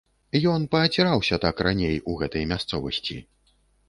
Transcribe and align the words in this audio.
Ён 0.51 0.61
пааціраўся 0.75 1.37
так 1.43 1.61
раней 1.67 1.99
у 2.13 2.15
гэтай 2.21 2.47
мясцовасці. 2.53 3.19